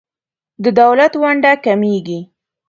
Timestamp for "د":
0.63-0.65